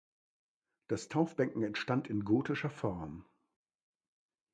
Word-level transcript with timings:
Das 0.87 1.09
Taufbecken 1.09 1.61
entstand 1.61 2.07
in 2.07 2.25
gotischer 2.25 2.71
Form. 2.71 3.23